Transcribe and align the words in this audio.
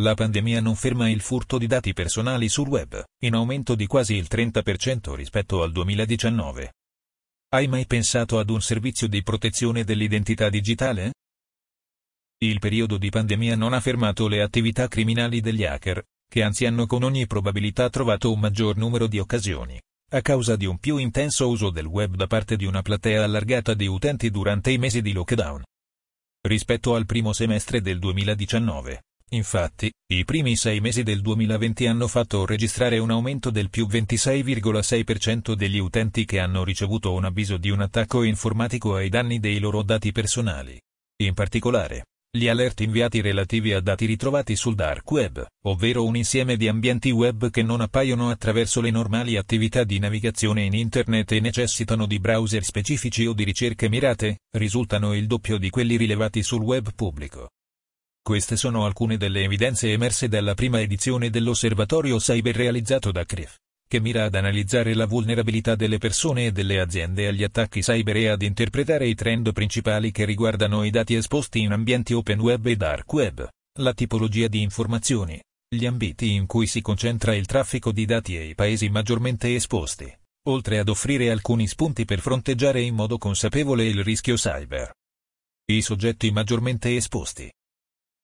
La 0.00 0.14
pandemia 0.14 0.60
non 0.60 0.74
ferma 0.74 1.08
il 1.08 1.20
furto 1.20 1.56
di 1.56 1.68
dati 1.68 1.92
personali 1.92 2.48
sul 2.48 2.66
web, 2.66 3.00
in 3.22 3.34
aumento 3.34 3.76
di 3.76 3.86
quasi 3.86 4.14
il 4.14 4.26
30% 4.28 5.14
rispetto 5.14 5.62
al 5.62 5.70
2019. 5.70 6.72
Hai 7.50 7.68
mai 7.68 7.86
pensato 7.86 8.40
ad 8.40 8.50
un 8.50 8.60
servizio 8.60 9.06
di 9.06 9.22
protezione 9.22 9.84
dell'identità 9.84 10.48
digitale? 10.48 11.12
Il 12.38 12.58
periodo 12.58 12.98
di 12.98 13.08
pandemia 13.08 13.54
non 13.54 13.72
ha 13.72 13.78
fermato 13.78 14.26
le 14.26 14.42
attività 14.42 14.88
criminali 14.88 15.40
degli 15.40 15.64
hacker, 15.64 16.02
che 16.28 16.42
anzi 16.42 16.66
hanno 16.66 16.86
con 16.86 17.04
ogni 17.04 17.28
probabilità 17.28 17.88
trovato 17.88 18.32
un 18.32 18.40
maggior 18.40 18.76
numero 18.76 19.06
di 19.06 19.20
occasioni, 19.20 19.80
a 20.10 20.20
causa 20.22 20.56
di 20.56 20.66
un 20.66 20.78
più 20.78 20.96
intenso 20.96 21.48
uso 21.48 21.70
del 21.70 21.86
web 21.86 22.16
da 22.16 22.26
parte 22.26 22.56
di 22.56 22.64
una 22.64 22.82
platea 22.82 23.22
allargata 23.22 23.74
di 23.74 23.86
utenti 23.86 24.28
durante 24.32 24.72
i 24.72 24.78
mesi 24.78 25.00
di 25.00 25.12
lockdown. 25.12 25.62
Rispetto 26.40 26.96
al 26.96 27.06
primo 27.06 27.32
semestre 27.32 27.80
del 27.80 28.00
2019, 28.00 29.00
Infatti, 29.30 29.90
i 30.12 30.24
primi 30.24 30.54
sei 30.54 30.80
mesi 30.80 31.02
del 31.02 31.20
2020 31.20 31.86
hanno 31.86 32.06
fatto 32.06 32.46
registrare 32.46 32.98
un 32.98 33.10
aumento 33.10 33.50
del 33.50 33.70
più 33.70 33.86
26,6% 33.86 35.54
degli 35.54 35.78
utenti 35.78 36.24
che 36.24 36.38
hanno 36.38 36.62
ricevuto 36.62 37.12
un 37.12 37.24
avviso 37.24 37.56
di 37.56 37.70
un 37.70 37.80
attacco 37.80 38.22
informatico 38.22 38.94
ai 38.94 39.08
danni 39.08 39.40
dei 39.40 39.58
loro 39.58 39.82
dati 39.82 40.12
personali. 40.12 40.80
In 41.22 41.34
particolare, 41.34 42.04
gli 42.36 42.48
alert 42.48 42.80
inviati 42.80 43.20
relativi 43.20 43.72
a 43.72 43.80
dati 43.80 44.06
ritrovati 44.06 44.56
sul 44.56 44.74
dark 44.74 45.08
web, 45.10 45.46
ovvero 45.66 46.04
un 46.04 46.16
insieme 46.16 46.56
di 46.56 46.66
ambienti 46.66 47.12
web 47.12 47.48
che 47.48 47.62
non 47.62 47.80
appaiono 47.80 48.28
attraverso 48.28 48.80
le 48.80 48.90
normali 48.90 49.36
attività 49.36 49.84
di 49.84 50.00
navigazione 50.00 50.64
in 50.64 50.74
Internet 50.74 51.30
e 51.30 51.38
necessitano 51.38 52.06
di 52.06 52.18
browser 52.18 52.64
specifici 52.64 53.24
o 53.26 53.32
di 53.34 53.44
ricerche 53.44 53.88
mirate, 53.88 54.40
risultano 54.56 55.14
il 55.14 55.28
doppio 55.28 55.58
di 55.58 55.70
quelli 55.70 55.96
rilevati 55.96 56.42
sul 56.42 56.62
web 56.62 56.92
pubblico. 56.92 57.50
Queste 58.26 58.56
sono 58.56 58.86
alcune 58.86 59.18
delle 59.18 59.42
evidenze 59.42 59.92
emerse 59.92 60.28
dalla 60.28 60.54
prima 60.54 60.80
edizione 60.80 61.28
dell'osservatorio 61.28 62.16
cyber 62.16 62.56
realizzato 62.56 63.12
da 63.12 63.26
CRIF, 63.26 63.58
che 63.86 64.00
mira 64.00 64.24
ad 64.24 64.34
analizzare 64.34 64.94
la 64.94 65.04
vulnerabilità 65.04 65.74
delle 65.74 65.98
persone 65.98 66.46
e 66.46 66.50
delle 66.50 66.80
aziende 66.80 67.28
agli 67.28 67.44
attacchi 67.44 67.82
cyber 67.82 68.16
e 68.16 68.28
ad 68.28 68.40
interpretare 68.40 69.06
i 69.06 69.14
trend 69.14 69.52
principali 69.52 70.10
che 70.10 70.24
riguardano 70.24 70.84
i 70.84 70.90
dati 70.90 71.16
esposti 71.16 71.60
in 71.60 71.72
ambienti 71.72 72.14
open 72.14 72.40
web 72.40 72.64
e 72.64 72.76
dark 72.76 73.12
web, 73.12 73.46
la 73.80 73.92
tipologia 73.92 74.48
di 74.48 74.62
informazioni, 74.62 75.38
gli 75.68 75.84
ambiti 75.84 76.32
in 76.32 76.46
cui 76.46 76.66
si 76.66 76.80
concentra 76.80 77.34
il 77.34 77.44
traffico 77.44 77.92
di 77.92 78.06
dati 78.06 78.38
e 78.38 78.46
i 78.46 78.54
paesi 78.54 78.88
maggiormente 78.88 79.54
esposti, 79.54 80.10
oltre 80.48 80.78
ad 80.78 80.88
offrire 80.88 81.30
alcuni 81.30 81.66
spunti 81.66 82.06
per 82.06 82.20
fronteggiare 82.20 82.80
in 82.80 82.94
modo 82.94 83.18
consapevole 83.18 83.84
il 83.84 84.02
rischio 84.02 84.36
cyber. 84.36 84.94
I 85.66 85.82
soggetti 85.82 86.30
maggiormente 86.30 86.96
esposti 86.96 87.52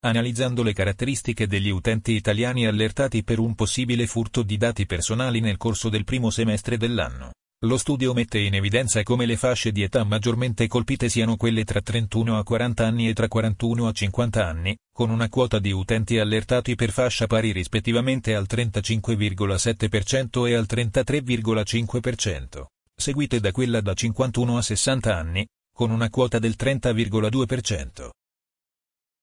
analizzando 0.00 0.62
le 0.62 0.72
caratteristiche 0.72 1.46
degli 1.46 1.70
utenti 1.70 2.12
italiani 2.12 2.66
allertati 2.66 3.24
per 3.24 3.38
un 3.38 3.54
possibile 3.54 4.06
furto 4.06 4.42
di 4.42 4.56
dati 4.56 4.86
personali 4.86 5.40
nel 5.40 5.56
corso 5.56 5.88
del 5.88 6.04
primo 6.04 6.30
semestre 6.30 6.76
dell'anno. 6.76 7.32
Lo 7.62 7.76
studio 7.76 8.14
mette 8.14 8.38
in 8.38 8.54
evidenza 8.54 9.02
come 9.02 9.26
le 9.26 9.36
fasce 9.36 9.72
di 9.72 9.82
età 9.82 10.04
maggiormente 10.04 10.68
colpite 10.68 11.08
siano 11.08 11.34
quelle 11.34 11.64
tra 11.64 11.80
31 11.80 12.38
a 12.38 12.44
40 12.44 12.86
anni 12.86 13.08
e 13.08 13.14
tra 13.14 13.26
41 13.26 13.88
a 13.88 13.92
50 13.92 14.46
anni, 14.46 14.76
con 14.92 15.10
una 15.10 15.28
quota 15.28 15.58
di 15.58 15.72
utenti 15.72 16.20
allertati 16.20 16.76
per 16.76 16.92
fascia 16.92 17.26
pari 17.26 17.50
rispettivamente 17.50 18.36
al 18.36 18.46
35,7% 18.48 20.46
e 20.46 20.54
al 20.54 20.66
33,5%, 20.70 22.64
seguite 22.94 23.40
da 23.40 23.50
quella 23.50 23.80
da 23.80 23.92
51 23.92 24.56
a 24.56 24.62
60 24.62 25.16
anni, 25.16 25.44
con 25.74 25.90
una 25.90 26.10
quota 26.10 26.38
del 26.38 26.54
30,2%. 26.56 28.10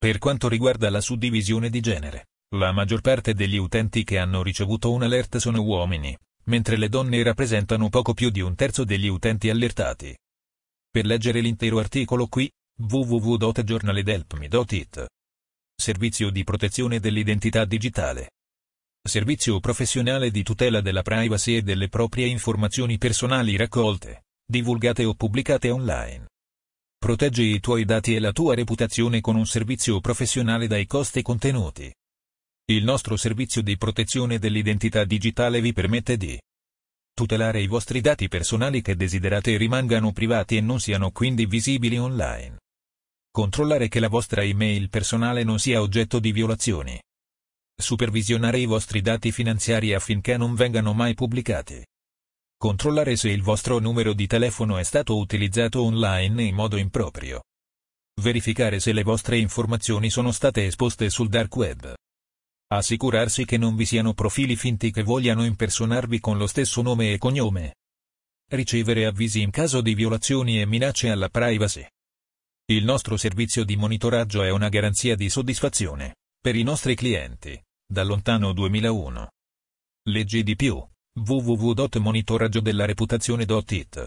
Per 0.06 0.20
quanto 0.20 0.48
riguarda 0.48 0.92
la 0.92 1.02
suddivisione 1.02 1.72
di 1.72 1.80
genere, 1.80 2.28
la 2.58 2.72
maggior 2.72 3.02
parte 3.02 3.34
degli 3.34 3.58
utenti 3.58 4.04
che 4.04 4.20
hanno 4.20 4.44
ricevuto 4.44 4.92
un 4.92 5.02
alert 5.02 5.38
sono 5.38 5.64
uomini, 5.64 6.16
mentre 6.44 6.78
le 6.78 6.90
donne 6.90 7.24
rappresentano 7.24 7.90
poco 7.90 8.14
più 8.14 8.30
di 8.30 8.40
un 8.40 8.54
terzo 8.54 8.84
degli 8.84 9.08
utenti 9.08 9.50
allertati. 9.50 10.16
Per 10.92 11.08
leggere 11.08 11.42
l'intero 11.42 11.80
articolo 11.80 12.28
qui, 12.28 12.48
www.giornaledelpmi.it. 12.88 15.06
Servizio 15.76 16.30
di 16.30 16.44
protezione 16.44 17.00
dell'identità 17.00 17.66
digitale. 17.66 18.34
Servizio 19.02 19.60
professionale 19.60 20.30
di 20.30 20.44
tutela 20.44 20.82
della 20.82 21.02
privacy 21.02 21.56
e 21.56 21.64
delle 21.64 21.90
proprie 21.90 22.28
informazioni 22.28 23.00
personali 23.00 23.58
raccolte, 23.58 24.26
divulgate 24.46 25.04
o 25.04 25.16
pubblicate 25.16 25.72
online. 25.72 26.28
Proteggi 27.06 27.54
i 27.54 27.60
tuoi 27.60 27.86
dati 27.86 28.16
e 28.16 28.20
la 28.20 28.32
tua 28.32 28.56
reputazione 28.56 29.22
con 29.22 29.36
un 29.36 29.46
servizio 29.46 30.00
professionale 30.00 30.66
dai 30.66 30.88
costi 30.88 31.22
contenuti. 31.22 31.94
Il 32.72 32.84
nostro 32.84 33.16
servizio 33.16 33.62
di 33.62 33.78
protezione 33.78 34.40
dell'identità 34.40 35.04
digitale 35.06 35.62
vi 35.62 35.72
permette 35.72 36.18
di 36.18 36.36
tutelare 37.14 37.62
i 37.62 37.68
vostri 37.68 38.02
dati 38.02 38.28
personali 38.28 38.82
che 38.82 38.96
desiderate 38.96 39.56
rimangano 39.56 40.14
privati 40.14 40.58
e 40.58 40.62
non 40.62 40.80
siano 40.80 41.12
quindi 41.12 41.46
visibili 41.46 42.00
online. 42.00 42.58
Controllare 43.30 43.88
che 43.88 44.00
la 44.00 44.10
vostra 44.10 44.42
email 44.42 44.90
personale 44.90 45.44
non 45.44 45.60
sia 45.60 45.82
oggetto 45.82 46.18
di 46.18 46.32
violazioni. 46.32 47.00
Supervisionare 47.80 48.58
i 48.58 48.66
vostri 48.66 49.02
dati 49.02 49.32
finanziari 49.32 49.94
affinché 49.94 50.38
non 50.38 50.56
vengano 50.56 50.92
mai 50.94 51.14
pubblicati. 51.14 51.86
Controllare 52.58 53.18
se 53.18 53.30
il 53.30 53.42
vostro 53.42 53.80
numero 53.80 54.14
di 54.14 54.28
telefono 54.28 54.78
è 54.78 54.84
stato 54.84 55.18
utilizzato 55.18 55.84
online 55.84 56.44
in 56.44 56.56
modo 56.56 56.78
improprio. 56.78 57.44
Verificare 58.22 58.80
se 58.80 58.94
le 58.94 59.04
vostre 59.04 59.38
informazioni 59.38 60.10
sono 60.10 60.32
state 60.32 60.66
esposte 60.66 61.10
sul 61.10 61.28
dark 61.28 61.54
web. 61.56 61.94
Assicurarsi 62.68 63.46
che 63.46 63.58
non 63.58 63.76
vi 63.76 63.86
siano 63.86 64.14
profili 64.14 64.56
finti 64.56 64.90
che 64.90 65.04
vogliano 65.04 65.44
impersonarvi 65.44 66.20
con 66.22 66.38
lo 66.38 66.48
stesso 66.48 66.82
nome 66.82 67.12
e 67.12 67.18
cognome. 67.18 67.76
Ricevere 68.50 69.06
avvisi 69.06 69.42
in 69.42 69.52
caso 69.52 69.82
di 69.82 69.94
violazioni 69.94 70.62
e 70.62 70.66
minacce 70.66 71.10
alla 71.10 71.30
privacy. 71.30 71.86
Il 72.68 72.86
nostro 72.86 73.18
servizio 73.18 73.66
di 73.66 73.76
monitoraggio 73.76 74.44
è 74.44 74.50
una 74.50 74.70
garanzia 74.70 75.16
di 75.16 75.30
soddisfazione, 75.30 76.16
per 76.40 76.56
i 76.56 76.64
nostri 76.64 76.96
clienti, 76.96 77.62
da 77.86 78.04
lontano 78.04 78.54
2001. 78.54 79.30
Leggi 80.08 80.42
di 80.42 80.56
più 80.56 80.84
www.monitoraggiodellareputazione.it 81.16 84.06